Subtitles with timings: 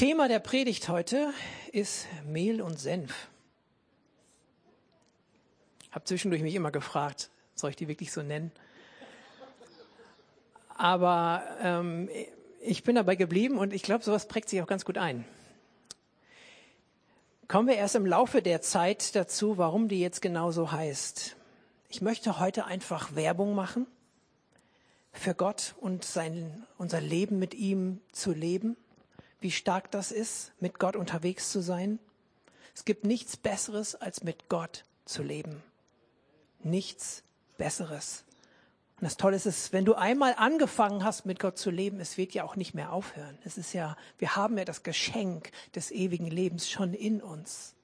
[0.00, 1.30] Thema der Predigt heute
[1.72, 3.28] ist Mehl und Senf.
[5.90, 8.50] Habe zwischendurch mich immer gefragt, soll ich die wirklich so nennen?
[10.70, 12.08] Aber ähm,
[12.62, 15.26] ich bin dabei geblieben und ich glaube, sowas prägt sich auch ganz gut ein.
[17.46, 21.36] Kommen wir erst im Laufe der Zeit dazu, warum die jetzt genau so heißt.
[21.90, 23.86] Ich möchte heute einfach Werbung machen
[25.12, 28.78] für Gott und sein, unser Leben mit ihm zu leben.
[29.40, 31.98] Wie stark das ist, mit Gott unterwegs zu sein.
[32.74, 35.62] Es gibt nichts Besseres, als mit Gott zu leben.
[36.62, 37.22] Nichts
[37.56, 38.24] Besseres.
[39.00, 42.18] Und das Tolle ist es, wenn du einmal angefangen hast, mit Gott zu leben, es
[42.18, 43.38] wird ja auch nicht mehr aufhören.
[43.44, 47.74] Es ist ja, wir haben ja das Geschenk des ewigen Lebens schon in uns.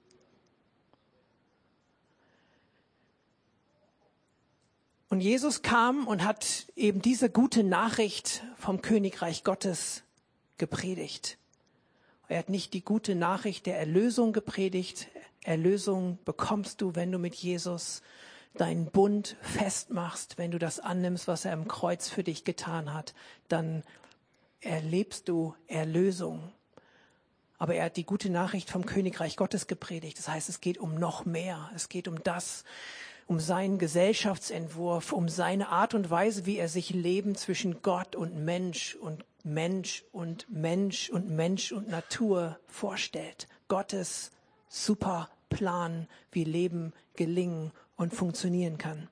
[5.09, 10.03] Und Jesus kam und hat eben diese gute Nachricht vom Königreich Gottes
[10.59, 11.39] gepredigt.
[12.29, 15.09] Er hat nicht die gute Nachricht der Erlösung gepredigt.
[15.45, 18.03] Erlösung bekommst du, wenn du mit Jesus
[18.55, 23.15] deinen Bund festmachst, wenn du das annimmst, was er im Kreuz für dich getan hat,
[23.49, 23.85] dann
[24.61, 26.53] erlebst du Erlösung.
[27.59, 30.19] Aber er hat die gute Nachricht vom Königreich Gottes gepredigt.
[30.19, 31.71] Das heißt, es geht um noch mehr.
[31.75, 32.65] Es geht um das,
[33.27, 38.45] um seinen Gesellschaftsentwurf, um seine Art und Weise, wie er sich Leben zwischen Gott und
[38.45, 43.47] Mensch und Mensch und Mensch und Mensch und Natur vorstellt.
[43.69, 44.33] Gottes
[44.69, 49.09] super Plan, wie Leben gelingen und funktionieren kann.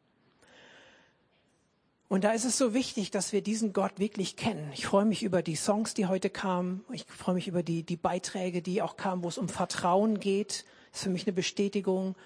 [2.08, 4.70] Und da ist es so wichtig, dass wir diesen Gott wirklich kennen.
[4.74, 6.84] Ich freue mich über die Songs, die heute kamen.
[6.92, 10.64] Ich freue mich über die, die Beiträge, die auch kamen, wo es um Vertrauen geht.
[10.90, 12.16] Das ist für mich eine Bestätigung.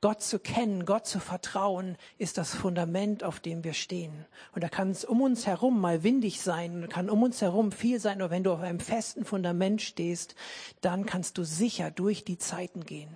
[0.00, 4.24] Gott zu kennen, Gott zu vertrauen, ist das Fundament, auf dem wir stehen.
[4.54, 8.00] Und da kann es um uns herum mal windig sein, kann um uns herum viel
[8.00, 10.34] sein, aber wenn du auf einem festen Fundament stehst,
[10.80, 13.14] dann kannst du sicher durch die Zeiten gehen.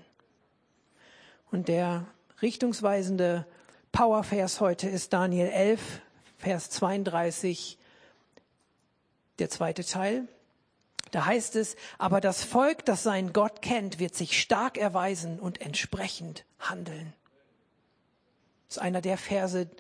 [1.50, 2.06] Und der
[2.42, 3.46] richtungsweisende
[3.92, 5.80] Powervers heute ist Daniel 11,
[6.36, 7.78] Vers 32,
[9.38, 10.28] der zweite Teil.
[11.14, 15.60] Da heißt es, aber das Volk, das seinen Gott kennt, wird sich stark erweisen und
[15.60, 17.12] entsprechend handeln.
[18.66, 19.70] Das ist einer der Verse,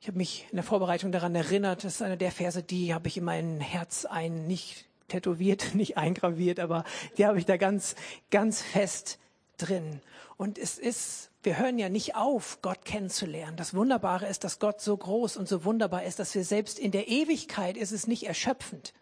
[0.00, 3.08] ich habe mich in der Vorbereitung daran erinnert, das ist einer der Verse, die habe
[3.08, 6.84] ich in mein Herz ein, nicht tätowiert, nicht eingraviert, aber
[7.16, 7.96] die habe ich da ganz,
[8.30, 9.18] ganz fest
[9.56, 10.00] drin.
[10.36, 13.56] Und es ist, wir hören ja nicht auf, Gott kennenzulernen.
[13.56, 16.92] Das Wunderbare ist, dass Gott so groß und so wunderbar ist, dass wir selbst in
[16.92, 18.92] der Ewigkeit ist es nicht erschöpfend.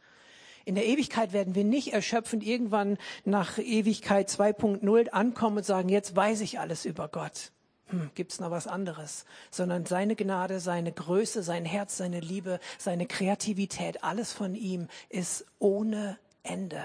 [0.67, 6.17] In der Ewigkeit werden wir nicht erschöpfend irgendwann nach Ewigkeit 2.0 ankommen und sagen, jetzt
[6.17, 7.53] weiß ich alles über Gott.
[7.87, 9.27] Hm, gibt's noch was anderes?
[9.53, 15.47] Sondern seine Gnade, seine Größe, sein Herz, seine Liebe, seine Kreativität, alles von ihm ist
[15.61, 16.83] ohne Ende.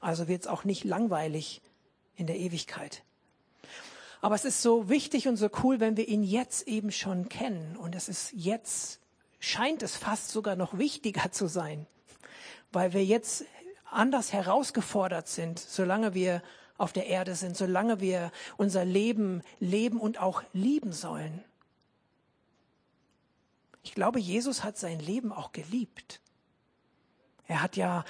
[0.00, 1.62] Also wird's auch nicht langweilig
[2.16, 3.04] in der Ewigkeit.
[4.20, 7.76] Aber es ist so wichtig und so cool, wenn wir ihn jetzt eben schon kennen.
[7.76, 8.98] Und es ist jetzt,
[9.38, 11.86] scheint es fast sogar noch wichtiger zu sein,
[12.76, 13.46] weil wir jetzt
[13.90, 16.42] anders herausgefordert sind, solange wir
[16.76, 21.42] auf der Erde sind, solange wir unser Leben leben und auch lieben sollen.
[23.82, 26.20] Ich glaube, Jesus hat sein Leben auch geliebt.
[27.46, 28.04] Er hat ja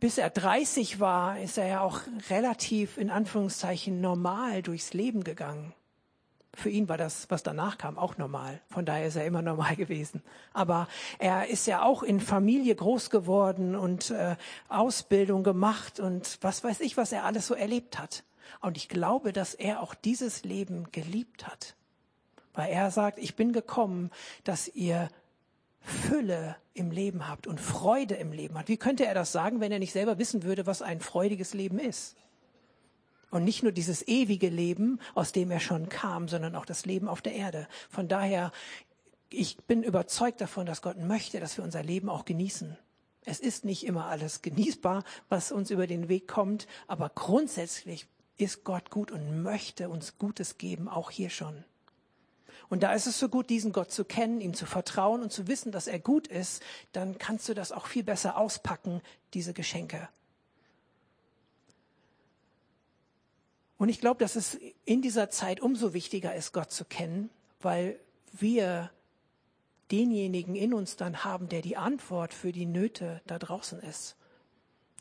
[0.00, 5.74] bis er 30 war, ist er ja auch relativ in Anführungszeichen normal durchs Leben gegangen.
[6.58, 8.60] Für ihn war das, was danach kam, auch normal.
[8.68, 10.24] Von daher ist er immer normal gewesen.
[10.52, 10.88] Aber
[11.20, 14.34] er ist ja auch in Familie groß geworden und äh,
[14.68, 18.24] Ausbildung gemacht und was weiß ich, was er alles so erlebt hat.
[18.60, 21.76] Und ich glaube, dass er auch dieses Leben geliebt hat.
[22.54, 24.10] Weil er sagt, ich bin gekommen,
[24.42, 25.10] dass ihr
[25.80, 28.68] Fülle im Leben habt und Freude im Leben habt.
[28.68, 31.78] Wie könnte er das sagen, wenn er nicht selber wissen würde, was ein freudiges Leben
[31.78, 32.16] ist?
[33.30, 37.08] Und nicht nur dieses ewige Leben, aus dem er schon kam, sondern auch das Leben
[37.08, 37.68] auf der Erde.
[37.90, 38.52] Von daher,
[39.28, 42.76] ich bin überzeugt davon, dass Gott möchte, dass wir unser Leben auch genießen.
[43.24, 48.06] Es ist nicht immer alles genießbar, was uns über den Weg kommt, aber grundsätzlich
[48.38, 51.64] ist Gott gut und möchte uns Gutes geben, auch hier schon.
[52.70, 55.48] Und da ist es so gut, diesen Gott zu kennen, ihm zu vertrauen und zu
[55.48, 59.02] wissen, dass er gut ist, dann kannst du das auch viel besser auspacken,
[59.34, 60.08] diese Geschenke.
[63.78, 67.30] Und ich glaube, dass es in dieser Zeit umso wichtiger ist, Gott zu kennen,
[67.60, 67.98] weil
[68.32, 68.90] wir
[69.90, 74.16] denjenigen in uns dann haben, der die Antwort für die Nöte da draußen ist.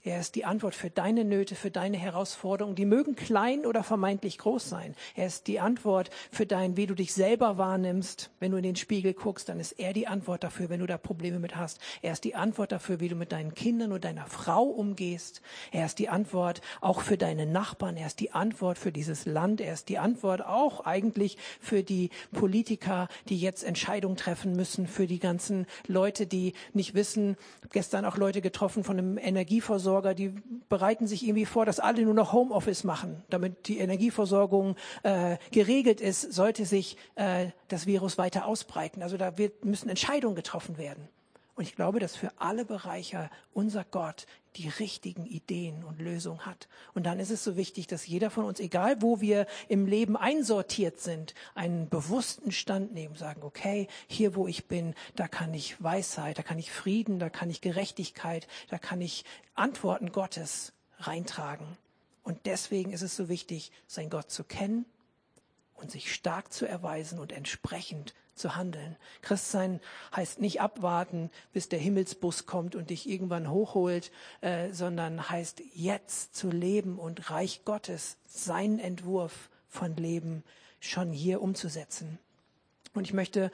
[0.07, 2.77] Er ist die Antwort für deine Nöte, für deine Herausforderungen.
[2.77, 4.95] Die mögen klein oder vermeintlich groß sein.
[5.15, 8.29] Er ist die Antwort für dein, wie du dich selber wahrnimmst.
[8.39, 10.97] Wenn du in den Spiegel guckst, dann ist er die Antwort dafür, wenn du da
[10.97, 11.81] Probleme mit hast.
[12.01, 15.41] Er ist die Antwort dafür, wie du mit deinen Kindern und deiner Frau umgehst.
[15.73, 17.97] Er ist die Antwort auch für deine Nachbarn.
[17.97, 19.59] Er ist die Antwort für dieses Land.
[19.59, 25.05] Er ist die Antwort auch eigentlich für die Politiker, die jetzt Entscheidungen treffen müssen, für
[25.05, 27.35] die ganzen Leute, die nicht wissen,
[27.73, 30.33] gestern auch Leute getroffen von einem Energieversorger, die
[30.69, 36.01] bereiten sich irgendwie vor, dass alle nur noch Homeoffice machen, damit die Energieversorgung äh, geregelt
[36.01, 39.01] ist, sollte sich äh, das Virus weiter ausbreiten.
[39.01, 41.09] Also da wird, müssen Entscheidungen getroffen werden.
[41.57, 44.27] Und ich glaube, dass für alle Bereiche unser Gott
[44.57, 46.67] die richtigen Ideen und Lösungen hat.
[46.93, 50.15] Und dann ist es so wichtig, dass jeder von uns, egal wo wir im Leben
[50.15, 55.81] einsortiert sind, einen bewussten Stand nehmen, sagen, okay, hier wo ich bin, da kann ich
[55.83, 59.25] Weisheit, da kann ich Frieden, da kann ich Gerechtigkeit, da kann ich
[59.55, 61.65] Antworten Gottes reintragen.
[62.21, 64.85] Und deswegen ist es so wichtig, sein Gott zu kennen
[65.73, 68.95] und sich stark zu erweisen und entsprechend zu handeln.
[69.21, 69.79] Christsein
[70.15, 74.11] heißt nicht abwarten, bis der Himmelsbus kommt und dich irgendwann hochholt,
[74.41, 80.43] äh, sondern heißt jetzt zu leben und Reich Gottes, seinen Entwurf von Leben
[80.79, 82.19] schon hier umzusetzen.
[82.93, 83.51] Und ich möchte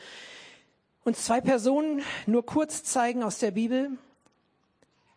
[1.04, 3.98] uns zwei Personen nur kurz zeigen aus der Bibel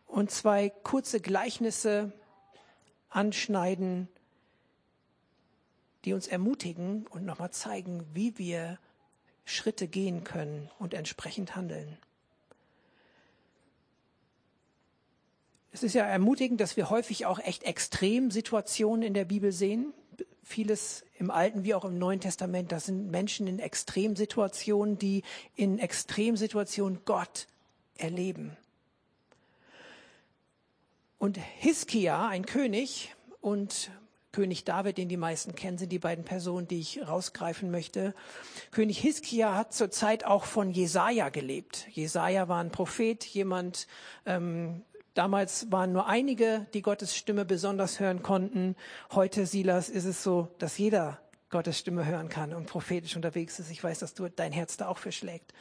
[0.07, 2.13] und zwei kurze Gleichnisse
[3.09, 4.09] anschneiden,
[6.05, 8.79] die uns ermutigen und nochmal zeigen, wie wir
[9.47, 11.97] Schritte gehen können und entsprechend handeln.
[15.73, 19.95] Es ist ja ermutigend, dass wir häufig auch echt Extremsituationen in der Bibel sehen.
[20.43, 25.23] Vieles im Alten wie auch im Neuen Testament, das sind Menschen in Extremsituationen, die
[25.55, 27.47] in Extremsituationen Gott
[27.97, 28.57] erleben.
[31.19, 33.15] Und Hiskia, ein König,
[33.47, 33.93] und
[34.37, 38.15] König David, den die meisten kennen, sind die beiden Personen, die ich rausgreifen möchte.
[38.71, 41.89] König Hiskia hat zur Zeit auch von Jesaja gelebt.
[41.91, 43.87] Jesaja war ein Prophet, jemand,
[44.27, 44.83] ähm,
[45.15, 48.77] Damals waren nur einige, die Gottes Stimme besonders hören konnten.
[49.11, 51.19] Heute, Silas, ist es so, dass jeder
[51.49, 53.71] Gottes Stimme hören kann und prophetisch unterwegs ist.
[53.71, 55.55] Ich weiß, dass du dein Herz da auch verschlägt.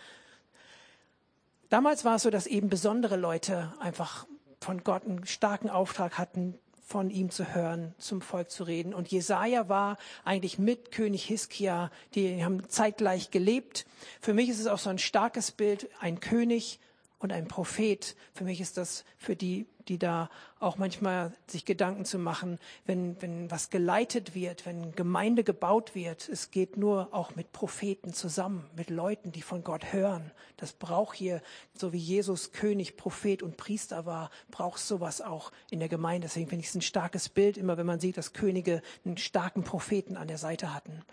[1.70, 4.28] Damals war es so, dass eben besondere Leute einfach
[4.60, 8.94] von Gott einen starken Auftrag hatten, von ihm zu hören, zum Volk zu reden.
[8.94, 13.88] Und Jesaja war eigentlich mit König Hiskia, die haben zeitgleich gelebt.
[14.22, 16.80] Für mich ist es auch so ein starkes Bild, ein König
[17.20, 18.16] und ein Prophet.
[18.34, 20.30] Für mich ist das für die die da
[20.60, 26.28] auch manchmal sich Gedanken zu machen, wenn, wenn was geleitet wird, wenn Gemeinde gebaut wird.
[26.28, 30.32] Es geht nur auch mit Propheten zusammen, mit Leuten, die von Gott hören.
[30.58, 31.42] Das braucht hier,
[31.74, 36.28] so wie Jesus König, Prophet und Priester war, braucht sowas auch in der Gemeinde.
[36.28, 39.64] Deswegen finde ich es ein starkes Bild, immer wenn man sieht, dass Könige einen starken
[39.64, 41.04] Propheten an der Seite hatten.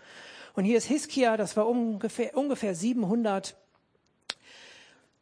[0.55, 3.55] Und hier ist Hiskia, das war ungefähr, ungefähr 700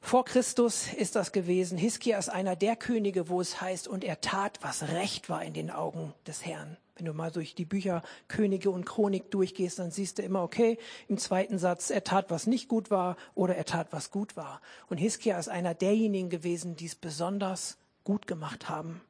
[0.01, 1.77] vor Christus ist das gewesen.
[1.77, 5.53] Hiskia ist einer der Könige, wo es heißt, und er tat, was recht war in
[5.53, 6.75] den Augen des Herrn.
[6.95, 10.77] Wenn du mal durch die Bücher Könige und Chronik durchgehst, dann siehst du immer, okay,
[11.07, 14.59] im zweiten Satz, er tat, was nicht gut war oder er tat, was gut war.
[14.89, 19.01] Und Hiskia ist einer derjenigen gewesen, die es besonders gut gemacht haben.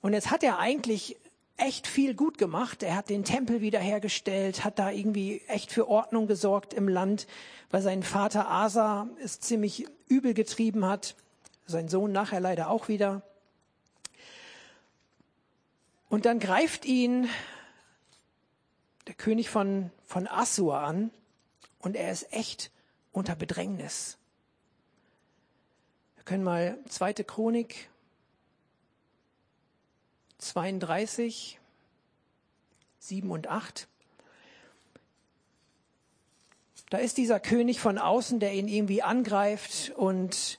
[0.00, 1.16] Und jetzt hat er eigentlich
[1.58, 2.82] echt viel gut gemacht.
[2.82, 7.26] Er hat den Tempel wiederhergestellt, hat da irgendwie echt für Ordnung gesorgt im Land,
[7.70, 11.16] weil sein Vater Asa es ziemlich übel getrieben hat.
[11.66, 13.22] Sein Sohn nachher leider auch wieder.
[16.08, 17.28] Und dann greift ihn
[19.06, 21.10] der König von, von Assur an
[21.80, 22.70] und er ist echt
[23.12, 24.16] unter Bedrängnis.
[26.14, 27.90] Wir können mal zweite Chronik
[30.38, 31.58] 32,
[32.98, 33.88] 7 und 8.
[36.90, 40.58] Da ist dieser König von außen, der ihn irgendwie angreift und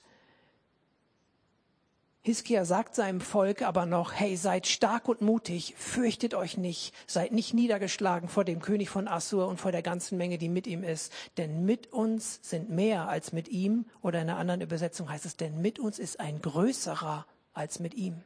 [2.22, 7.32] Hiskia sagt seinem Volk aber noch, hey, seid stark und mutig, fürchtet euch nicht, seid
[7.32, 10.84] nicht niedergeschlagen vor dem König von Assur und vor der ganzen Menge, die mit ihm
[10.84, 15.26] ist, denn mit uns sind mehr als mit ihm, oder in einer anderen Übersetzung heißt
[15.26, 18.22] es, denn mit uns ist ein größerer als mit ihm.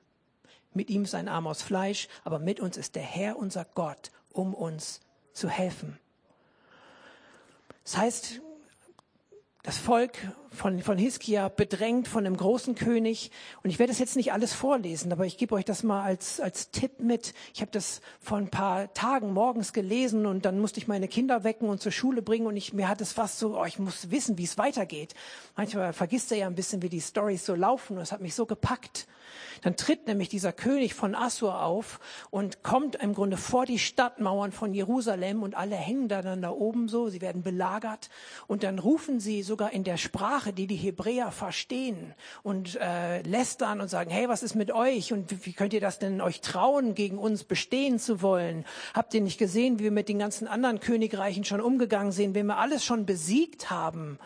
[0.73, 4.11] Mit ihm ist ein Arm aus Fleisch, aber mit uns ist der Herr, unser Gott,
[4.31, 5.01] um uns
[5.33, 5.99] zu helfen.
[7.83, 8.41] Das heißt,
[9.63, 10.17] das Volk
[10.53, 13.31] von, von Hiskia bedrängt von einem großen König.
[13.63, 16.39] Und ich werde das jetzt nicht alles vorlesen, aber ich gebe euch das mal als,
[16.39, 17.33] als Tipp mit.
[17.53, 21.43] Ich habe das vor ein paar Tagen morgens gelesen und dann musste ich meine Kinder
[21.43, 24.11] wecken und zur Schule bringen und ich, mir hat es fast so, oh, ich muss
[24.11, 25.15] wissen, wie es weitergeht.
[25.55, 28.35] Manchmal vergisst er ja ein bisschen, wie die Stories so laufen und es hat mich
[28.35, 29.07] so gepackt.
[29.61, 34.51] Dann tritt nämlich dieser König von Assur auf und kommt im Grunde vor die Stadtmauern
[34.51, 38.09] von Jerusalem und alle hängen da dann da oben so, sie werden belagert
[38.47, 43.81] und dann rufen sie sogar in der Sprache, die die Hebräer verstehen und äh, lästern
[43.81, 46.41] und sagen, hey, was ist mit euch und wie, wie könnt ihr das denn euch
[46.41, 48.65] trauen, gegen uns bestehen zu wollen?
[48.93, 52.47] Habt ihr nicht gesehen, wie wir mit den ganzen anderen Königreichen schon umgegangen sind, wenn
[52.47, 54.19] wir alles schon besiegt haben?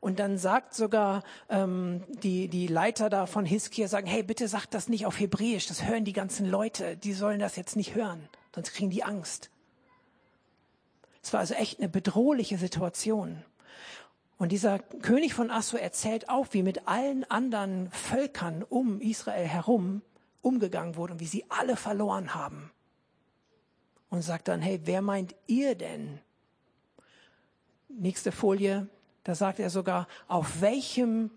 [0.00, 4.74] Und dann sagt sogar ähm, die, die Leiter da von Hiskia, sagen, hey, bitte sagt
[4.74, 8.28] das nicht auf Hebräisch, das hören die ganzen Leute, die sollen das jetzt nicht hören,
[8.54, 9.50] sonst kriegen die Angst.
[11.22, 13.42] Es war also echt eine bedrohliche Situation.
[14.38, 20.02] Und dieser König von Assur erzählt auch, wie mit allen anderen Völkern um Israel herum
[20.42, 22.70] umgegangen wurde und wie sie alle verloren haben.
[24.10, 26.20] Und sagt dann, hey, wer meint ihr denn?
[27.88, 28.88] Nächste Folie.
[29.24, 31.30] Da sagt er sogar, auf welchem,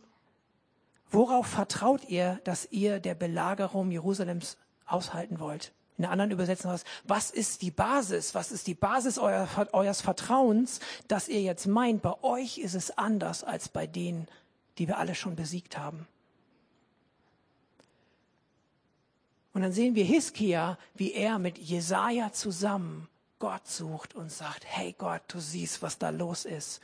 [1.10, 5.74] worauf vertraut ihr, dass ihr der Belagerung Jerusalems aushalten wollt?
[6.00, 8.34] In der anderen Übersetzung heißt, was ist die Basis?
[8.34, 12.98] Was ist die Basis euer, eures Vertrauens, dass ihr jetzt meint, bei euch ist es
[12.98, 14.28] anders als bei denen,
[14.80, 16.08] die wir alle schon besiegt haben?
[19.54, 24.96] Und dann sehen wir Hiskia, wie er mit Jesaja zusammen Gott sucht und sagt, hey
[24.98, 26.82] Gott, du siehst, was da los ist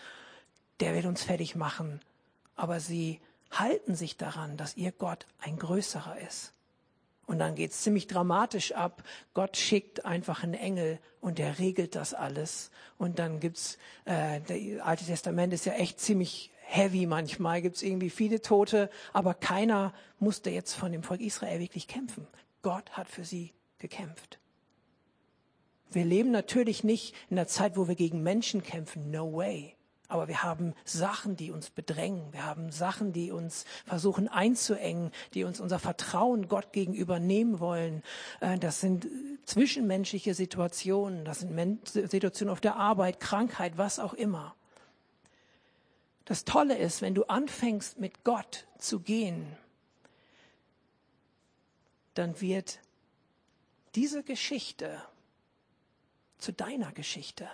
[0.79, 2.01] der wird uns fertig machen.
[2.55, 3.19] Aber sie
[3.51, 6.51] halten sich daran, dass ihr Gott ein größerer ist.
[7.27, 9.03] Und dann geht's ziemlich dramatisch ab.
[9.33, 12.69] Gott schickt einfach einen Engel und der regelt das alles.
[12.97, 18.09] Und dann gibt's, äh, das Alte Testament ist ja echt ziemlich heavy manchmal, gibt's irgendwie
[18.09, 22.27] viele Tote, aber keiner musste jetzt von dem Volk Israel wirklich kämpfen.
[22.61, 24.39] Gott hat für sie gekämpft.
[25.91, 29.11] Wir leben natürlich nicht in einer Zeit, wo wir gegen Menschen kämpfen.
[29.11, 29.74] No way.
[30.07, 32.31] Aber wir haben Sachen, die uns bedrängen.
[32.31, 38.03] Wir haben Sachen, die uns versuchen einzuengen, die uns unser Vertrauen Gott gegenüber nehmen wollen.
[38.39, 39.07] Äh, das sind
[39.45, 41.25] zwischenmenschliche Situationen.
[41.25, 44.55] Das sind Situationen auf der Arbeit, Krankheit, was auch immer.
[46.25, 49.55] Das Tolle ist, wenn du anfängst, mit Gott zu gehen,
[52.15, 52.79] dann wird
[53.93, 55.01] diese Geschichte
[56.37, 57.47] zu deiner Geschichte.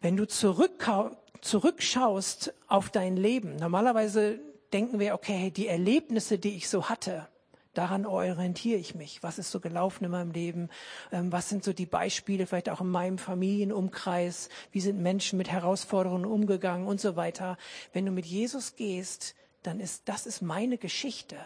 [0.00, 4.40] Wenn du zurückschaust auf dein Leben, normalerweise
[4.72, 7.28] denken wir, okay, die Erlebnisse, die ich so hatte,
[7.74, 9.22] daran orientiere ich mich.
[9.22, 10.68] Was ist so gelaufen in meinem Leben?
[11.12, 14.48] Ähm, was sind so die Beispiele, vielleicht auch in meinem Familienumkreis?
[14.72, 17.58] Wie sind Menschen mit Herausforderungen umgegangen und so weiter?
[17.92, 21.36] Wenn du mit Jesus gehst, dann ist das ist meine Geschichte.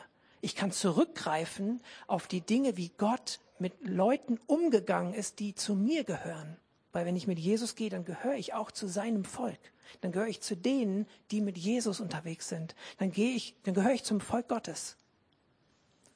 [0.41, 6.05] Ich kann zurückgreifen auf die Dinge, wie Gott mit Leuten umgegangen ist, die zu mir
[6.05, 6.59] gehören.
[6.95, 9.59] Weil wenn ich mit Jesus gehe, dann gehöre ich auch zu seinem Volk.
[10.01, 12.77] Dann gehöre ich zu denen, die mit Jesus unterwegs sind.
[12.99, 14.97] Dann gehe ich, dann gehöre ich zum Volk Gottes.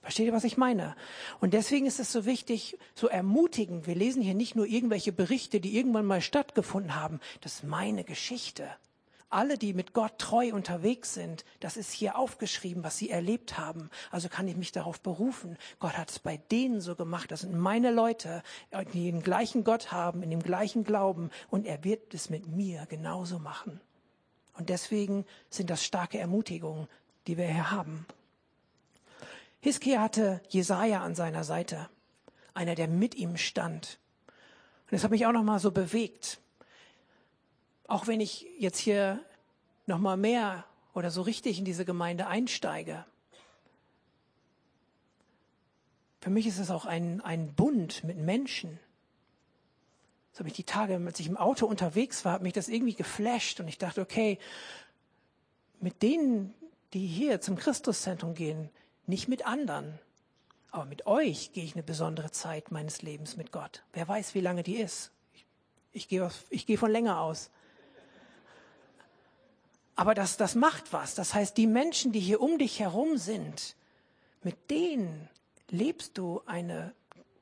[0.03, 0.95] Versteht ihr, was ich meine?
[1.41, 3.89] Und deswegen ist es so wichtig, so ermutigend.
[3.89, 7.19] Wir lesen hier nicht nur irgendwelche Berichte, die irgendwann mal stattgefunden haben.
[7.41, 8.69] Das ist meine Geschichte
[9.31, 13.91] alle, die mit Gott treu unterwegs sind, das ist hier aufgeschrieben, was sie erlebt haben.
[14.11, 15.59] Also kann ich mich darauf berufen.
[15.79, 17.31] Gott hat es bei denen so gemacht.
[17.31, 18.43] Das sind meine Leute,
[18.95, 21.31] die den gleichen Gott haben, in dem gleichen Glauben.
[21.51, 23.81] Und er wird es mit mir genauso machen.
[24.57, 26.89] Und deswegen sind das starke Ermutigungen,
[27.27, 28.07] die wir hier haben.
[29.61, 31.89] Hiskia hatte Jesaja an seiner Seite.
[32.55, 33.99] Einer, der mit ihm stand.
[34.87, 36.41] Und das hat mich auch noch mal so bewegt
[37.89, 39.19] auch wenn ich jetzt hier
[39.87, 40.65] noch mal mehr
[40.95, 43.05] oder so richtig in diese Gemeinde einsteige,
[46.21, 48.79] für mich ist es auch ein, ein Bund mit Menschen.
[50.33, 52.95] So habe ich die Tage, als ich im Auto unterwegs war, hat mich das irgendwie
[52.95, 54.39] geflasht und ich dachte, okay,
[55.81, 56.55] mit denen,
[56.93, 58.69] die hier zum Christuszentrum gehen,
[59.07, 59.99] nicht mit anderen,
[60.71, 63.85] aber mit euch gehe ich eine besondere Zeit meines Lebens mit Gott.
[63.95, 65.13] Wer weiß, wie lange die ist.
[65.33, 65.47] Ich,
[65.93, 67.51] ich gehe, ich gehe von länger aus.
[69.99, 71.17] Aber das, das macht was.
[71.17, 73.75] Das heißt, die Menschen, die hier um dich herum sind,
[74.45, 75.29] mit denen
[75.71, 76.95] lebst du eine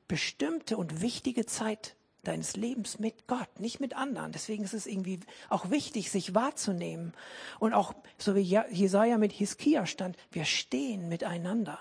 [0.08, 4.32] bestimmte und wichtige Zeit deines Lebens mit Gott, nicht mit anderen.
[4.32, 5.20] Deswegen ist es irgendwie
[5.50, 7.12] auch wichtig, sich wahrzunehmen.
[7.58, 11.78] Und auch, so wie Jesaja mit Hiskia stand, wir stehen miteinander.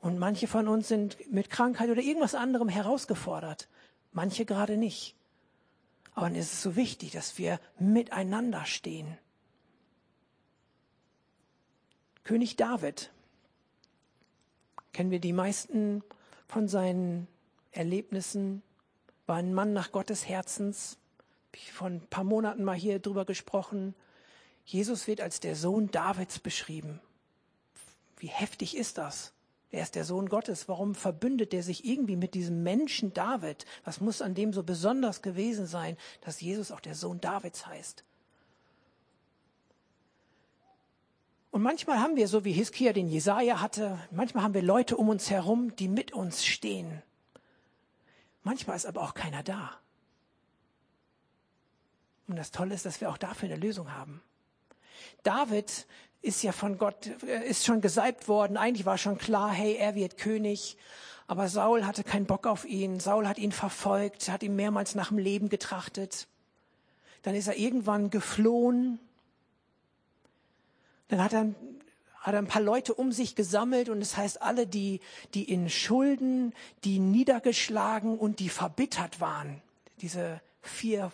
[0.00, 3.66] Und manche von uns sind mit Krankheit oder irgendwas anderem herausgefordert.
[4.12, 5.16] Manche gerade nicht.
[6.14, 9.16] Aber es ist so wichtig, dass wir miteinander stehen.
[12.24, 13.10] König David,
[14.92, 16.04] kennen wir die meisten
[16.46, 17.26] von seinen
[17.72, 18.62] Erlebnissen,
[19.26, 20.98] war ein Mann nach Gottes Herzens.
[21.54, 23.94] Ich vor ein paar Monaten mal hier drüber gesprochen.
[24.64, 27.00] Jesus wird als der Sohn Davids beschrieben.
[28.18, 29.31] Wie heftig ist das?
[29.72, 30.68] Er ist der Sohn Gottes.
[30.68, 33.64] Warum verbündet er sich irgendwie mit diesem Menschen David?
[33.84, 38.04] Was muss an dem so besonders gewesen sein, dass Jesus auch der Sohn Davids heißt?
[41.50, 45.08] Und manchmal haben wir, so wie Hiskia den Jesaja hatte, manchmal haben wir Leute um
[45.08, 47.02] uns herum, die mit uns stehen.
[48.42, 49.78] Manchmal ist aber auch keiner da.
[52.28, 54.22] Und das Tolle ist, dass wir auch dafür eine Lösung haben.
[55.22, 55.86] David
[56.22, 58.56] ist ja von Gott, äh, ist schon gesalbt worden.
[58.56, 60.76] Eigentlich war schon klar, hey, er wird König.
[61.26, 63.00] Aber Saul hatte keinen Bock auf ihn.
[63.00, 66.28] Saul hat ihn verfolgt, hat ihm mehrmals nach dem Leben getrachtet.
[67.22, 68.98] Dann ist er irgendwann geflohen.
[71.08, 71.54] Dann hat er,
[72.16, 75.00] hat er ein paar Leute um sich gesammelt und es das heißt, alle, die,
[75.34, 79.60] die in Schulden, die niedergeschlagen und die verbittert waren.
[80.00, 81.12] Diese vier,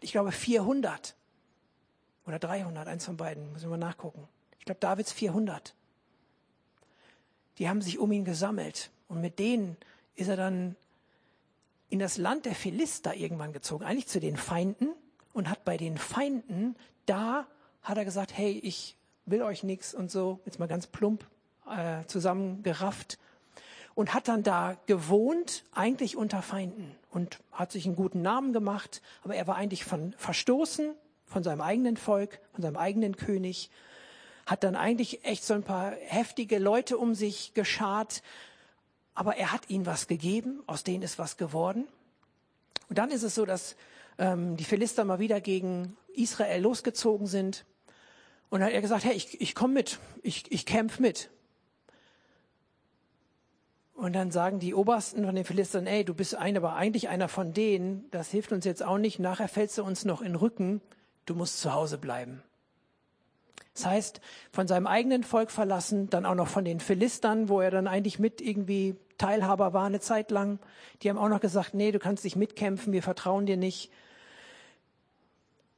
[0.00, 1.14] ich glaube 400
[2.26, 4.28] oder 300, eins von beiden, müssen wir nachgucken.
[4.58, 5.74] Ich glaube, Davids 400.
[7.58, 8.90] Die haben sich um ihn gesammelt.
[9.08, 9.76] Und mit denen
[10.16, 10.76] ist er dann
[11.90, 14.88] in das Land der Philister irgendwann gezogen, eigentlich zu den Feinden.
[15.32, 16.76] Und hat bei den Feinden,
[17.06, 17.46] da
[17.82, 21.26] hat er gesagt, hey, ich will euch nichts und so, jetzt mal ganz plump
[21.68, 23.18] äh, zusammengerafft.
[23.94, 26.96] Und hat dann da gewohnt, eigentlich unter Feinden.
[27.10, 30.94] Und hat sich einen guten Namen gemacht, aber er war eigentlich von verstoßen
[31.34, 33.68] von seinem eigenen Volk, von seinem eigenen König,
[34.46, 38.22] hat dann eigentlich echt so ein paar heftige Leute um sich geschart,
[39.14, 41.88] aber er hat ihnen was gegeben, aus denen ist was geworden.
[42.88, 43.74] Und dann ist es so, dass
[44.16, 47.64] ähm, die Philister mal wieder gegen Israel losgezogen sind.
[48.48, 51.30] Und dann hat er gesagt, hey, ich, ich komme mit, ich, ich kämpfe mit.
[53.94, 57.28] Und dann sagen die Obersten von den Philistern, ey, du bist ein, aber eigentlich einer
[57.28, 60.36] von denen, das hilft uns jetzt auch nicht, nachher fällst du uns noch in den
[60.36, 60.80] Rücken
[61.26, 62.42] du musst zu Hause bleiben.
[63.74, 64.20] Das heißt,
[64.52, 68.20] von seinem eigenen Volk verlassen, dann auch noch von den Philistern, wo er dann eigentlich
[68.20, 70.60] mit irgendwie Teilhaber war eine Zeit lang.
[71.02, 73.90] Die haben auch noch gesagt, nee, du kannst nicht mitkämpfen, wir vertrauen dir nicht.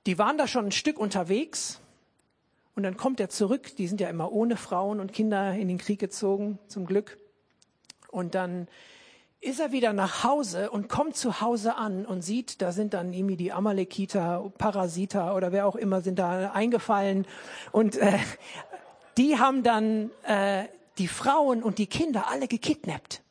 [0.06, 1.80] Die waren da schon ein Stück unterwegs
[2.74, 3.74] und dann kommt er zurück.
[3.76, 7.18] Die sind ja immer ohne Frauen und Kinder in den Krieg gezogen, zum Glück.
[8.10, 8.68] Und dann
[9.46, 13.12] ist er wieder nach Hause und kommt zu Hause an und sieht, da sind dann
[13.12, 17.26] irgendwie die Amalekiter, Parasiter oder wer auch immer sind da eingefallen
[17.71, 18.18] und äh,
[19.16, 20.64] die haben dann äh,
[20.99, 23.23] die Frauen und die Kinder alle gekidnappt.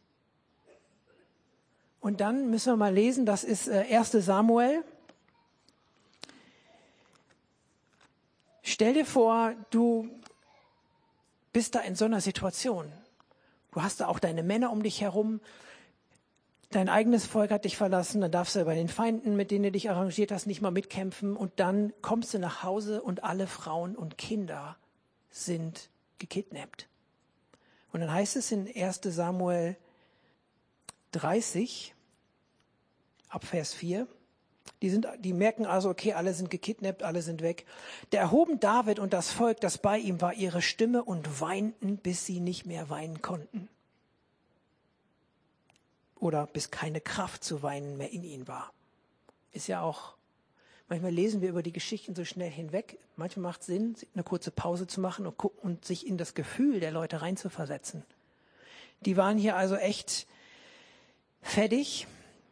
[1.99, 4.83] Und dann müssen wir mal lesen, das ist äh, 1 Samuel.
[8.63, 10.09] Stell dir vor, du
[11.51, 12.89] bist da in so einer Situation.
[13.73, 15.41] Du hast da auch deine Männer um dich herum
[16.71, 19.71] dein eigenes Volk hat dich verlassen, dann darfst du bei den Feinden, mit denen du
[19.71, 23.95] dich arrangiert hast, nicht mal mitkämpfen und dann kommst du nach Hause und alle Frauen
[23.95, 24.77] und Kinder
[25.29, 26.87] sind gekidnappt.
[27.91, 29.77] Und dann heißt es in 1 Samuel
[31.11, 31.93] 30
[33.29, 34.07] ab Vers 4,
[34.81, 37.65] die, sind, die merken also, okay, alle sind gekidnappt, alle sind weg.
[38.09, 42.25] Da erhoben David und das Volk, das bei ihm war, ihre Stimme und weinten, bis
[42.25, 43.69] sie nicht mehr weinen konnten
[46.19, 48.71] oder bis keine Kraft zu weinen mehr in ihnen war.
[49.51, 50.15] Ist ja auch,
[50.87, 52.97] manchmal lesen wir über die Geschichten so schnell hinweg.
[53.15, 56.79] Manchmal macht es Sinn, eine kurze Pause zu machen und, und sich in das Gefühl
[56.79, 58.03] der Leute reinzuversetzen.
[59.01, 60.27] Die waren hier also echt
[61.41, 62.07] fertig.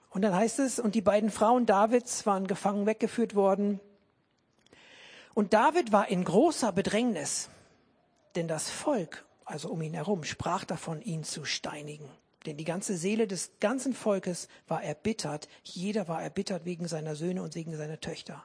[0.10, 3.80] Und dann heißt es, und die beiden Frauen Davids waren gefangen weggeführt worden.
[5.34, 7.49] Und David war in großer Bedrängnis,
[8.36, 12.08] denn das Volk, also um ihn herum, sprach davon, ihn zu steinigen.
[12.45, 15.47] Denn die ganze Seele des ganzen Volkes war erbittert.
[15.63, 18.43] Jeder war erbittert wegen seiner Söhne und wegen seiner Töchter.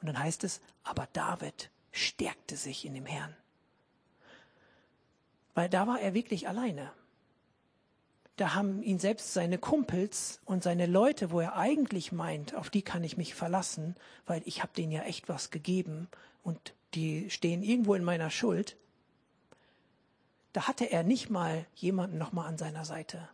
[0.00, 3.36] Und dann heißt es, aber David stärkte sich in dem Herrn.
[5.54, 6.90] Weil da war er wirklich alleine.
[8.36, 12.80] Da haben ihn selbst seine Kumpels und seine Leute, wo er eigentlich meint, auf die
[12.80, 16.08] kann ich mich verlassen, weil ich habe denen ja echt was gegeben
[16.42, 18.78] und die stehen irgendwo in meiner Schuld
[20.52, 23.28] da hatte er nicht mal jemanden noch mal an seiner Seite.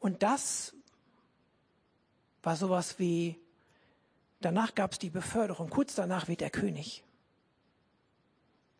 [0.00, 0.74] Und das
[2.42, 3.38] war sowas wie,
[4.40, 7.04] danach gab es die Beförderung, kurz danach wird er König.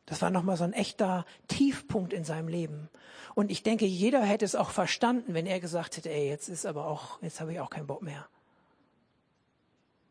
[0.07, 2.89] Das war nochmal so ein echter Tiefpunkt in seinem Leben.
[3.35, 6.65] Und ich denke, jeder hätte es auch verstanden, wenn er gesagt hätte, ey, jetzt ist
[6.65, 8.27] aber auch, jetzt habe ich auch keinen Bock mehr.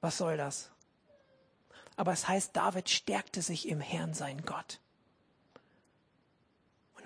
[0.02, 0.72] Was soll das?
[1.96, 4.80] Aber es heißt, David stärkte sich im Herrn, sein Gott.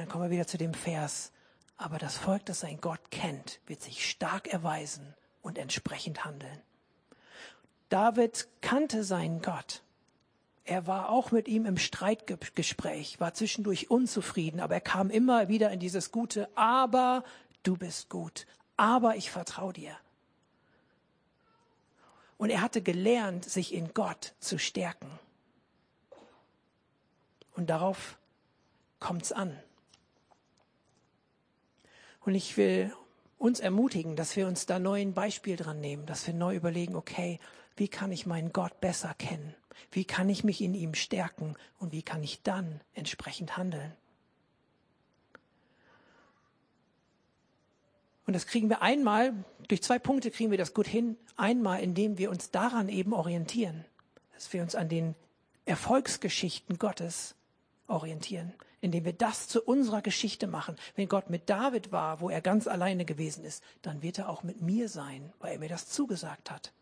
[0.01, 1.31] Dann kommen wir wieder zu dem Vers.
[1.77, 6.59] Aber das Volk, das sein Gott kennt, wird sich stark erweisen und entsprechend handeln.
[7.89, 9.83] David kannte seinen Gott.
[10.63, 15.69] Er war auch mit ihm im Streitgespräch, war zwischendurch unzufrieden, aber er kam immer wieder
[15.71, 17.23] in dieses Gute, aber
[17.61, 19.95] du bist gut, aber ich vertraue dir.
[22.39, 25.11] Und er hatte gelernt, sich in Gott zu stärken.
[27.55, 28.17] Und darauf
[28.99, 29.59] kommt es an.
[32.21, 32.93] Und ich will
[33.37, 36.95] uns ermutigen, dass wir uns da neu ein Beispiel dran nehmen, dass wir neu überlegen,
[36.95, 37.39] okay,
[37.75, 39.55] wie kann ich meinen Gott besser kennen?
[39.91, 41.55] Wie kann ich mich in ihm stärken?
[41.79, 43.93] Und wie kann ich dann entsprechend handeln?
[48.27, 49.33] Und das kriegen wir einmal,
[49.67, 51.17] durch zwei Punkte kriegen wir das gut hin.
[51.35, 53.83] Einmal, indem wir uns daran eben orientieren,
[54.33, 55.15] dass wir uns an den
[55.65, 57.35] Erfolgsgeschichten Gottes
[57.87, 60.75] orientieren, indem wir das zu unserer Geschichte machen.
[60.95, 64.43] Wenn Gott mit David war, wo er ganz alleine gewesen ist, dann wird er auch
[64.43, 66.73] mit mir sein, weil er mir das zugesagt hat.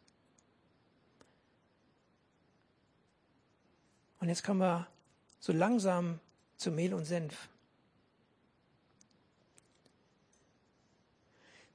[4.19, 4.87] Und jetzt kommen wir
[5.39, 6.19] so langsam
[6.57, 7.49] zu Mehl und Senf.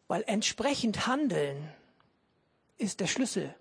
[0.08, 1.70] Weil entsprechend handeln
[2.76, 3.54] ist der Schlüssel.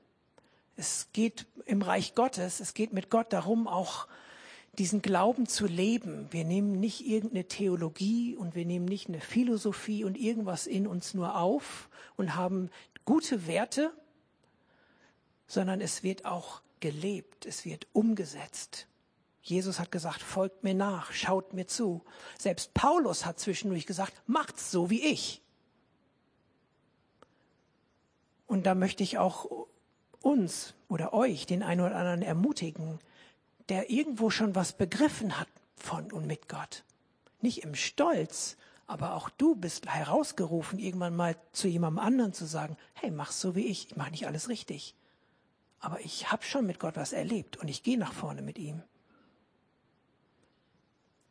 [0.75, 4.07] Es geht im Reich Gottes, es geht mit Gott darum, auch
[4.79, 6.27] diesen Glauben zu leben.
[6.31, 11.13] Wir nehmen nicht irgendeine Theologie und wir nehmen nicht eine Philosophie und irgendwas in uns
[11.13, 12.69] nur auf und haben
[13.05, 13.93] gute Werte,
[15.47, 18.87] sondern es wird auch gelebt, es wird umgesetzt.
[19.43, 22.03] Jesus hat gesagt, folgt mir nach, schaut mir zu.
[22.39, 25.41] Selbst Paulus hat zwischendurch gesagt, macht's so wie ich.
[28.47, 29.67] Und da möchte ich auch
[30.21, 32.99] uns oder euch, den einen oder anderen ermutigen,
[33.69, 36.83] der irgendwo schon was begriffen hat von und mit Gott.
[37.41, 42.77] Nicht im Stolz, aber auch du bist herausgerufen, irgendwann mal zu jemandem anderen zu sagen,
[42.93, 44.95] hey, mach's so wie ich, ich mache nicht alles richtig.
[45.79, 48.81] Aber ich habe schon mit Gott was erlebt und ich gehe nach vorne mit ihm.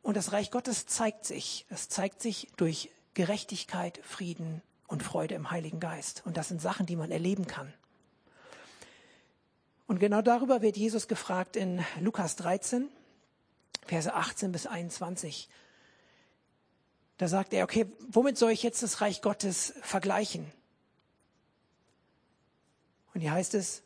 [0.02, 1.64] Und das Reich Gottes zeigt sich.
[1.68, 6.22] Es zeigt sich durch Gerechtigkeit, Frieden und Freude im Heiligen Geist.
[6.26, 7.72] Und das sind Sachen, die man erleben kann.
[9.86, 12.88] Und genau darüber wird Jesus gefragt in Lukas 13,
[13.86, 15.48] Verse 18 bis 21.
[17.18, 20.50] Da sagt er, okay, womit soll ich jetzt das Reich Gottes vergleichen?
[23.14, 23.82] Und hier heißt es,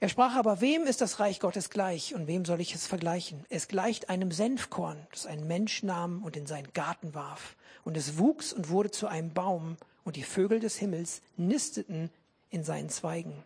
[0.00, 3.46] er sprach aber, wem ist das Reich Gottes gleich und wem soll ich es vergleichen?
[3.48, 7.56] Es gleicht einem Senfkorn, das ein Mensch nahm und in seinen Garten warf.
[7.84, 12.10] Und es wuchs und wurde zu einem Baum und die Vögel des Himmels nisteten
[12.50, 13.42] in seinen Zweigen.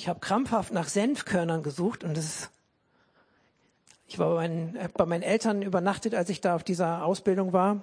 [0.00, 2.48] Ich habe krampfhaft nach Senfkörnern gesucht und das
[4.08, 7.52] ich war bei meinen, äh, bei meinen Eltern übernachtet, als ich da auf dieser Ausbildung
[7.52, 7.82] war.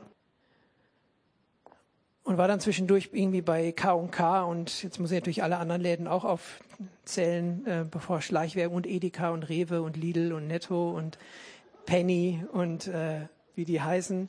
[2.24, 6.08] Und war dann zwischendurch irgendwie bei K&K und jetzt muss ich natürlich alle anderen Läden
[6.08, 11.20] auch aufzählen, äh, bevor Schleichwerbung und Edeka und Rewe und Lidl und Netto und
[11.86, 14.28] Penny und äh, wie die heißen.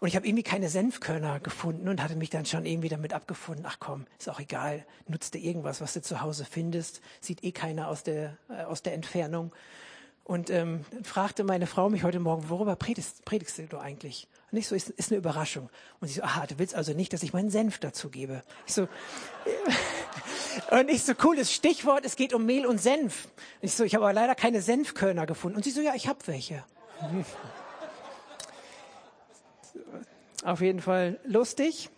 [0.00, 3.66] Und ich habe irgendwie keine Senfkörner gefunden und hatte mich dann schon irgendwie damit abgefunden.
[3.68, 7.02] Ach komm, ist auch egal, nutzt dir irgendwas, was du zu Hause findest.
[7.20, 9.52] Sieht eh keiner aus der, äh, aus der Entfernung.
[10.24, 14.26] Und ähm, fragte meine Frau mich heute Morgen, worüber predigst, predigst du eigentlich?
[14.50, 15.68] Und ich so, ist, ist eine Überraschung.
[16.00, 18.42] Und sie so, aha, du willst also nicht, dass ich meinen Senf dazu gebe.
[18.66, 18.88] Ich so,
[20.70, 23.26] und ich so, cooles Stichwort, es geht um Mehl und Senf.
[23.60, 25.56] Und ich so, ich habe aber leider keine Senfkörner gefunden.
[25.56, 26.64] Und sie so, ja, ich habe welche.
[30.44, 31.90] Auf jeden Fall lustig.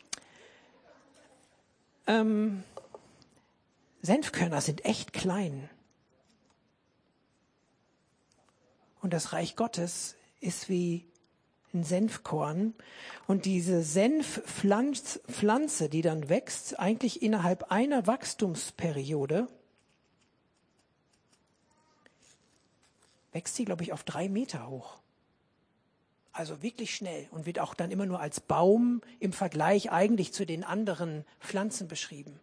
[2.06, 2.64] Ähm,
[4.02, 5.68] Senfkörner sind echt klein.
[9.00, 11.06] Und das Reich Gottes ist wie
[11.74, 12.74] ein Senfkorn.
[13.26, 19.48] Und diese Senfpflanze, die dann wächst, eigentlich innerhalb einer Wachstumsperiode,
[23.32, 25.01] wächst sie, glaube ich, auf drei Meter hoch.
[26.32, 30.46] Also wirklich schnell und wird auch dann immer nur als Baum im Vergleich eigentlich zu
[30.46, 32.40] den anderen Pflanzen beschrieben.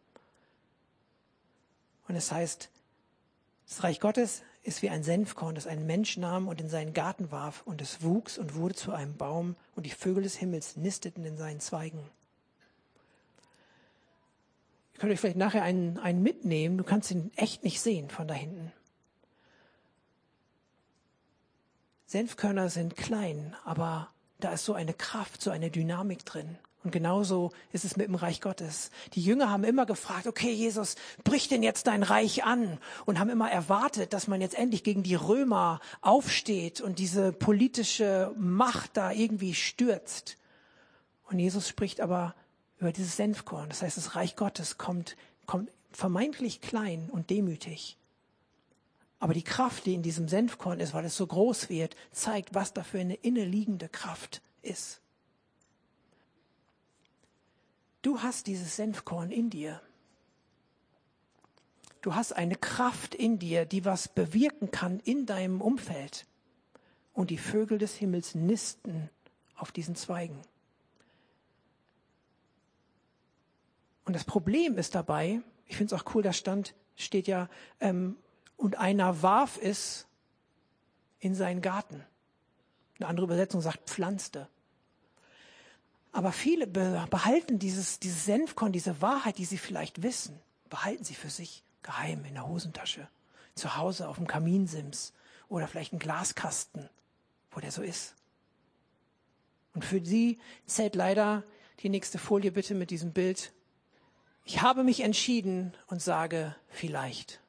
[2.07, 2.69] Und es heißt,
[3.67, 7.31] das Reich Gottes ist wie ein Senfkorn, das ein Mensch nahm und in seinen Garten
[7.31, 11.23] warf, und es wuchs und wurde zu einem Baum, und die Vögel des Himmels nisteten
[11.25, 11.99] in seinen Zweigen.
[14.93, 18.27] Ihr könnt euch vielleicht nachher einen, einen mitnehmen, du kannst ihn echt nicht sehen von
[18.27, 18.71] da hinten.
[22.09, 26.57] Senfkörner sind klein, aber da ist so eine Kraft, so eine Dynamik drin.
[26.83, 28.89] Und genauso ist es mit dem Reich Gottes.
[29.13, 32.79] Die Jünger haben immer gefragt, okay, Jesus, brich denn jetzt dein Reich an?
[33.05, 38.33] Und haben immer erwartet, dass man jetzt endlich gegen die Römer aufsteht und diese politische
[38.39, 40.37] Macht da irgendwie stürzt.
[41.25, 42.33] Und Jesus spricht aber
[42.79, 43.69] über dieses Senfkorn.
[43.69, 47.99] Das heißt, das Reich Gottes kommt, kommt vermeintlich klein und demütig.
[49.19, 52.73] Aber die Kraft, die in diesem Senfkorn ist, weil es so groß wird, zeigt, was
[52.73, 55.01] da für eine inneliegende Kraft ist.
[58.01, 59.81] Du hast dieses Senfkorn in dir.
[62.01, 66.25] Du hast eine Kraft in dir, die was bewirken kann in deinem Umfeld.
[67.13, 69.09] Und die Vögel des Himmels nisten
[69.55, 70.41] auf diesen Zweigen.
[74.05, 77.49] Und das Problem ist dabei, ich finde es auch cool, da stand, steht ja,
[77.81, 78.15] ähm,
[78.59, 80.05] und einer warf es
[81.19, 82.03] in seinen Garten.
[82.99, 84.49] Eine andere Übersetzung sagt pflanzte.
[86.11, 90.37] Aber viele behalten dieses, dieses Senfkorn, diese Wahrheit, die sie vielleicht wissen,
[90.69, 93.07] behalten sie für sich geheim in der Hosentasche,
[93.55, 95.13] zu Hause auf dem Kaminsims
[95.47, 96.89] oder vielleicht ein Glaskasten,
[97.51, 98.15] wo der so ist.
[99.73, 101.43] Und für sie zählt leider
[101.79, 103.53] die nächste Folie bitte mit diesem Bild.
[104.43, 107.39] Ich habe mich entschieden und sage vielleicht.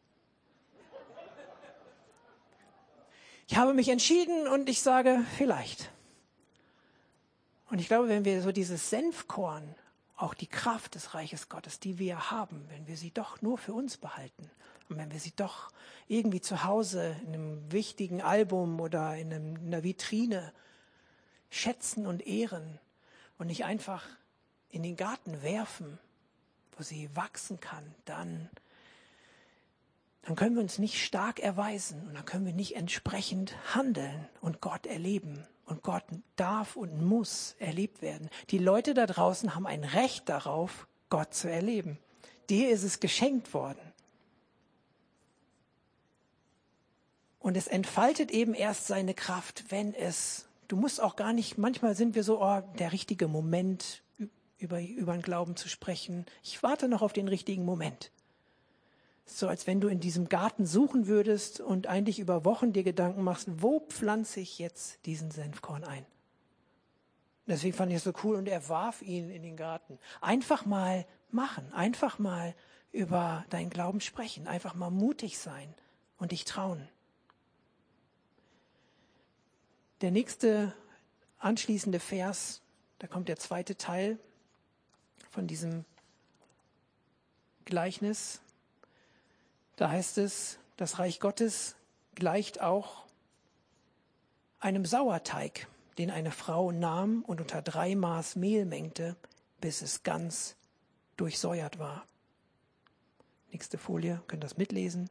[3.50, 5.90] Ich habe mich entschieden und ich sage vielleicht.
[7.68, 9.74] Und ich glaube, wenn wir so dieses Senfkorn,
[10.16, 13.72] auch die Kraft des Reiches Gottes, die wir haben, wenn wir sie doch nur für
[13.72, 14.48] uns behalten
[14.88, 15.72] und wenn wir sie doch
[16.06, 20.52] irgendwie zu Hause in einem wichtigen Album oder in, einem, in einer Vitrine
[21.50, 22.78] schätzen und ehren
[23.36, 24.06] und nicht einfach
[24.68, 25.98] in den Garten werfen,
[26.76, 28.48] wo sie wachsen kann, dann,
[30.22, 34.61] dann können wir uns nicht stark erweisen und dann können wir nicht entsprechend handeln und
[34.61, 36.04] Gott erleben und Gott
[36.37, 38.28] darf und muss erlebt werden.
[38.50, 41.98] Die Leute da draußen haben ein Recht darauf, Gott zu erleben.
[42.50, 43.80] Dir ist es geschenkt worden.
[47.38, 51.96] Und es entfaltet eben erst seine Kraft, wenn es, du musst auch gar nicht, manchmal
[51.96, 54.02] sind wir so, oh, der richtige Moment,
[54.59, 56.26] über, über den Glauben zu sprechen.
[56.42, 58.12] Ich warte noch auf den richtigen Moment
[59.26, 63.22] so als wenn du in diesem Garten suchen würdest und eigentlich über Wochen dir Gedanken
[63.22, 66.04] machst, wo pflanze ich jetzt diesen Senfkorn ein?
[67.46, 69.98] Deswegen fand ich es so cool und er warf ihn in den Garten.
[70.20, 72.54] Einfach mal machen, einfach mal
[72.92, 75.72] über deinen Glauben sprechen, einfach mal mutig sein
[76.18, 76.88] und dich trauen.
[80.00, 80.74] Der nächste
[81.38, 82.62] anschließende Vers,
[82.98, 84.18] da kommt der zweite Teil
[85.30, 85.85] von diesem
[87.64, 88.40] Gleichnis.
[89.81, 91.75] Da heißt es, das Reich Gottes
[92.14, 93.07] gleicht auch
[94.59, 99.16] einem Sauerteig, den eine Frau nahm und unter drei Maß Mehl mengte,
[99.62, 100.55] bis es ganz
[101.16, 102.07] durchsäuert war.
[103.53, 105.09] Nächste Folie, könnt das mitlesen.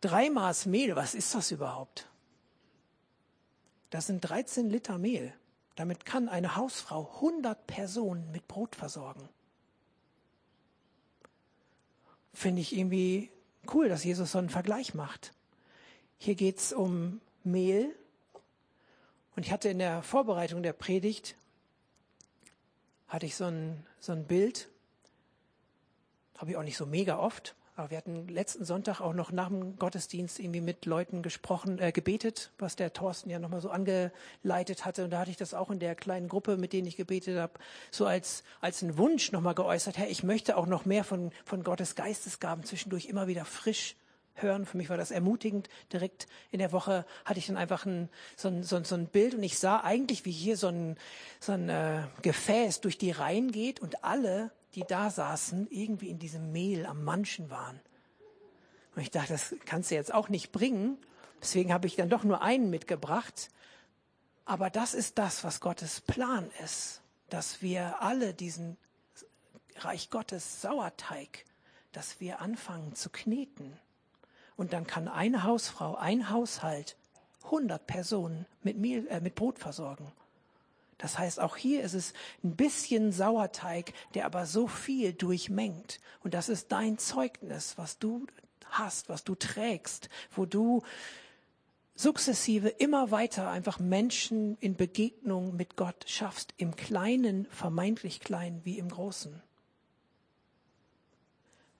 [0.00, 2.08] Drei Maß Mehl, was ist das überhaupt?
[3.90, 5.32] Das sind 13 Liter Mehl.
[5.76, 9.28] Damit kann eine Hausfrau 100 Personen mit Brot versorgen
[12.34, 13.30] finde ich irgendwie
[13.72, 15.32] cool, dass Jesus so einen Vergleich macht.
[16.18, 17.94] Hier geht es um Mehl.
[19.36, 21.36] Und ich hatte in der Vorbereitung der Predigt,
[23.08, 24.68] hatte ich so ein, so ein Bild,
[26.36, 29.48] habe ich auch nicht so mega oft, aber wir hatten letzten Sonntag auch noch nach
[29.48, 34.84] dem Gottesdienst irgendwie mit Leuten gesprochen, äh, gebetet, was der Thorsten ja nochmal so angeleitet
[34.84, 35.04] hatte.
[35.04, 37.54] Und da hatte ich das auch in der kleinen Gruppe, mit denen ich gebetet habe,
[37.90, 39.98] so als, als einen Wunsch nochmal geäußert.
[39.98, 43.96] Herr, ich möchte auch noch mehr von, von Gottes Geistesgaben zwischendurch immer wieder frisch
[44.34, 44.66] hören.
[44.66, 45.68] Für mich war das ermutigend.
[45.92, 49.06] Direkt in der Woche hatte ich dann einfach ein, so, ein, so, ein, so ein
[49.06, 50.96] Bild und ich sah eigentlich, wie hier so ein,
[51.40, 56.18] so ein äh, Gefäß durch die Reihen geht und alle die da saßen, irgendwie in
[56.18, 57.80] diesem Mehl am Manchen waren.
[58.94, 60.98] Und ich dachte, das kannst du jetzt auch nicht bringen.
[61.40, 63.50] Deswegen habe ich dann doch nur einen mitgebracht.
[64.44, 68.76] Aber das ist das, was Gottes Plan ist, dass wir alle diesen
[69.76, 71.44] Reich Gottes Sauerteig,
[71.92, 73.78] dass wir anfangen zu kneten.
[74.56, 76.96] Und dann kann eine Hausfrau, ein Haushalt
[77.44, 80.12] 100 Personen mit, Mehl, äh, mit Brot versorgen.
[80.98, 86.00] Das heißt, auch hier ist es ein bisschen Sauerteig, der aber so viel durchmengt.
[86.22, 88.26] Und das ist dein Zeugnis, was du
[88.70, 90.82] hast, was du trägst, wo du
[91.94, 98.78] sukzessive immer weiter einfach Menschen in Begegnung mit Gott schaffst, im Kleinen, vermeintlich klein wie
[98.78, 99.40] im Großen.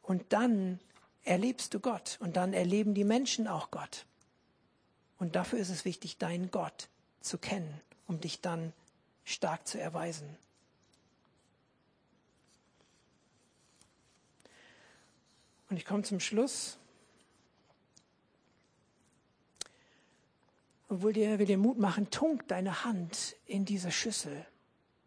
[0.03, 0.79] Und dann
[1.25, 4.07] erlebst du Gott und dann erleben die Menschen auch Gott.
[5.19, 6.89] Und dafür ist es wichtig, deinen Gott
[7.21, 8.73] zu kennen, um dich dann
[9.25, 10.37] stark zu erweisen.
[15.71, 16.79] Und ich komme zum Schluss.
[20.89, 24.47] Und will dir, will dir Mut machen, tunk deine Hand in diese Schüssel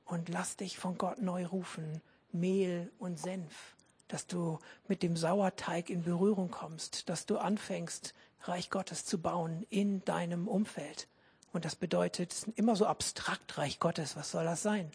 [0.05, 2.01] und lass dich von Gott neu rufen.
[2.33, 3.75] Mehl und Senf,
[4.07, 9.65] dass du mit dem Sauerteig in Berührung kommst, dass du anfängst, Reich Gottes zu bauen
[9.69, 11.07] in deinem Umfeld.
[11.53, 14.91] Und das bedeutet, es ist immer so abstrakt, Reich Gottes, was soll das sein?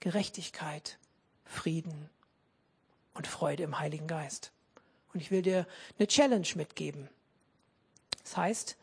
[0.00, 0.98] Gerechtigkeit,
[1.44, 2.10] Frieden
[3.14, 4.52] und Freude im Heiligen Geist.
[5.12, 5.66] Und ich will dir
[5.98, 7.08] eine Challenge mitgeben.
[8.22, 8.76] Das heißt,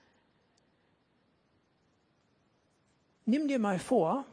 [3.26, 4.26] nimm dir mal vor,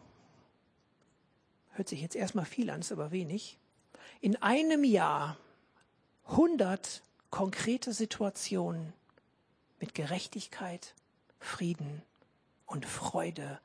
[1.73, 3.59] hört sich jetzt erstmal viel an, ist aber wenig,
[4.21, 5.37] in einem Jahr
[6.27, 8.93] 100 konkrete Situationen
[9.81, 10.95] mit Gerechtigkeit,
[11.41, 12.03] Frieden
[12.69, 13.59] und Freude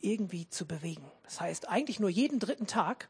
[0.00, 1.10] irgendwie zu bewegen.
[1.24, 3.08] Das heißt, eigentlich nur jeden dritten Tag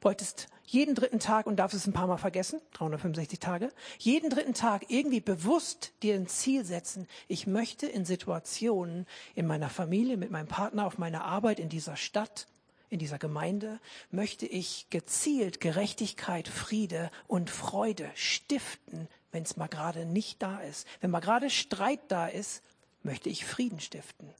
[0.00, 4.54] wolltest jeden dritten Tag und darfst es ein paar Mal vergessen, 365 Tage, jeden dritten
[4.54, 7.06] Tag irgendwie bewusst dir ein Ziel setzen.
[7.28, 11.96] Ich möchte in Situationen in meiner Familie, mit meinem Partner, auf meiner Arbeit, in dieser
[11.96, 12.46] Stadt,
[12.88, 20.06] in dieser Gemeinde, möchte ich gezielt Gerechtigkeit, Friede und Freude stiften, wenn es mal gerade
[20.06, 20.86] nicht da ist.
[21.00, 22.62] Wenn mal gerade Streit da ist,
[23.04, 24.32] möchte ich Frieden stiften.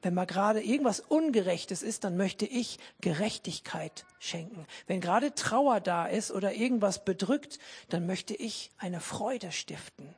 [0.00, 4.66] Wenn mal gerade irgendwas Ungerechtes ist, dann möchte ich Gerechtigkeit schenken.
[4.86, 10.14] Wenn gerade Trauer da ist oder irgendwas bedrückt, dann möchte ich eine Freude stiften.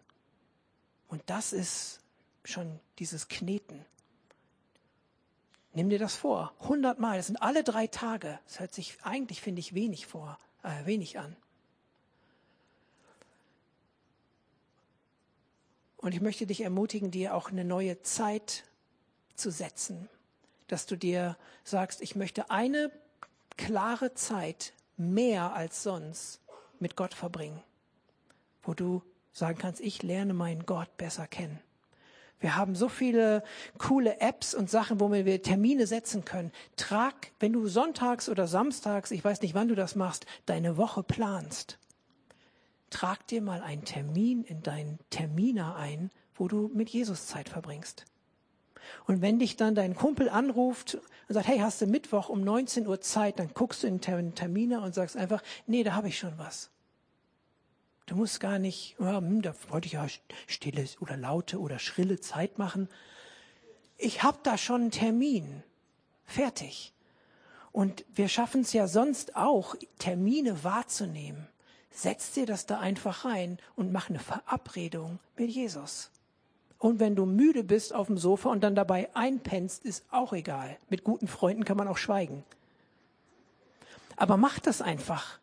[1.08, 2.00] Und das ist
[2.44, 3.84] schon dieses Kneten.
[5.72, 6.52] Nimm dir das vor.
[6.60, 7.16] Hundertmal.
[7.16, 8.38] Das sind alle drei Tage.
[8.46, 11.36] Das hört sich eigentlich, finde ich, wenig vor, äh, wenig an.
[16.00, 18.64] Und ich möchte dich ermutigen, dir auch eine neue Zeit
[19.34, 20.08] zu setzen,
[20.66, 22.90] dass du dir sagst, ich möchte eine
[23.56, 26.40] klare Zeit mehr als sonst
[26.78, 27.62] mit Gott verbringen,
[28.62, 31.60] wo du sagen kannst, ich lerne meinen Gott besser kennen.
[32.38, 33.44] Wir haben so viele
[33.76, 36.52] coole Apps und Sachen, wo wir Termine setzen können.
[36.76, 41.02] Trag, wenn du sonntags oder samstags, ich weiß nicht, wann du das machst, deine Woche
[41.02, 41.78] planst.
[42.90, 48.04] Trag dir mal einen Termin in deinen Terminer ein, wo du mit Jesus Zeit verbringst.
[49.06, 50.94] Und wenn dich dann dein Kumpel anruft
[51.28, 54.34] und sagt, hey, hast du Mittwoch um 19 Uhr Zeit, dann guckst du in den
[54.34, 56.70] Terminer und sagst einfach, nee, da habe ich schon was.
[58.06, 60.06] Du musst gar nicht, ja, hm, da wollte ich ja
[60.48, 62.88] stille oder laute oder schrille Zeit machen.
[63.98, 65.62] Ich habe da schon einen Termin.
[66.24, 66.92] Fertig.
[67.72, 71.46] Und wir schaffen es ja sonst auch, Termine wahrzunehmen.
[71.90, 76.10] Setz dir das da einfach rein und mach eine Verabredung mit Jesus.
[76.78, 80.78] Und wenn du müde bist auf dem Sofa und dann dabei einpennst, ist auch egal.
[80.88, 82.44] Mit guten Freunden kann man auch schweigen.
[84.16, 85.38] Aber mach das einfach.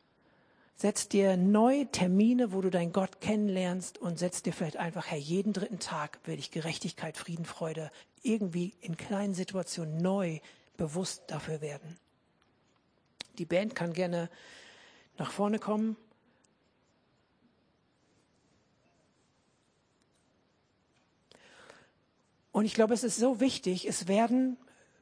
[0.75, 5.17] Setz dir neue Termine, wo du deinen Gott kennenlernst und setz dir vielleicht einfach, Herr,
[5.17, 10.39] jeden dritten Tag will ich Gerechtigkeit, Frieden, Freude irgendwie in kleinen Situationen neu
[10.77, 11.97] bewusst dafür werden.
[13.39, 14.29] Die Band kann gerne
[15.17, 15.97] nach vorne kommen.
[22.57, 24.57] Und ich glaube, es ist so wichtig, es werden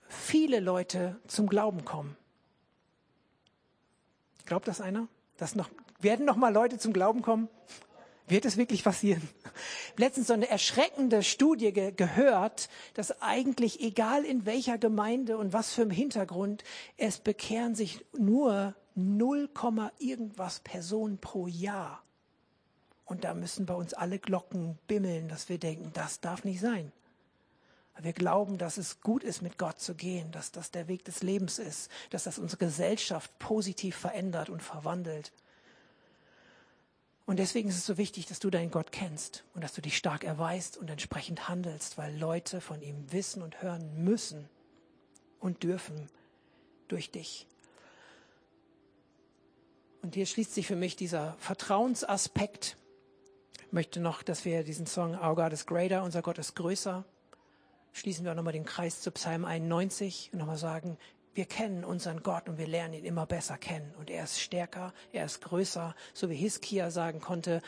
[0.10, 2.18] viele Leute zum Glauben kommen.
[4.44, 5.08] Glaubt das einer?
[5.38, 5.70] Dass noch,
[6.02, 7.48] werden noch mal Leute zum Glauben kommen?
[8.28, 9.22] Wird es wirklich passieren?
[9.96, 15.72] Letztens so eine erschreckende Studie ge gehört, dass eigentlich egal in welcher Gemeinde und was
[15.72, 16.66] für ein Hintergrund,
[16.98, 19.50] es bekehren sich nur 0,
[20.00, 22.04] irgendwas Personen pro Jahr.
[23.06, 26.92] Und da müssen bei uns alle Glocken bimmeln, dass wir denken, das darf nicht sein.
[28.02, 31.24] Wir glauben, dass es gut ist, mit Gott zu gehen, dass das der Weg des
[31.24, 35.32] Lebens ist, dass das unsere Gesellschaft positiv verändert und verwandelt.
[37.26, 39.98] Und deswegen ist es so wichtig, dass du deinen Gott kennst und dass du dich
[39.98, 44.48] stark erweist und entsprechend handelst, weil Leute von ihm wissen und hören müssen
[45.40, 46.10] und dürfen
[46.88, 47.48] durch dich.
[50.04, 52.78] Und hier schließt sich für mich dieser Vertrauensaspekt.
[53.66, 57.06] Ich möchte noch, dass wir diesen Song Our God is Greater, unser Gott ist größer,
[57.96, 60.98] schließen wir auch nochmal den Kreis zu Psalm 91 und nochmal sagen,
[61.34, 63.94] wir kennen unseren Gott und wir lernen ihn immer besser kennen.
[63.98, 67.62] Und er ist stärker, er ist größer, so wie Hiskia sagen konnte,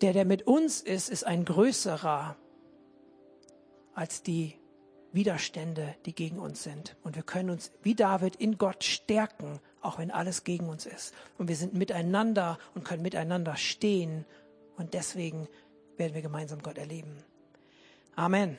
[0.00, 2.36] der, der mit uns ist, ist ein größerer
[3.94, 4.58] als die
[5.12, 6.96] Widerstände, die gegen uns sind.
[7.02, 11.14] Und wir können uns wie David in Gott stärken, auch wenn alles gegen uns ist.
[11.38, 14.26] Und wir sind miteinander und können miteinander stehen.
[14.76, 15.48] Und deswegen
[15.96, 17.16] werden wir gemeinsam Gott erleben.
[18.14, 18.58] Amen.